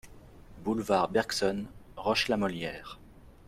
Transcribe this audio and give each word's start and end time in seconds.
Boulevard 0.63 1.11
Bergson, 1.11 1.67
Roche-la-Molière 1.95 2.97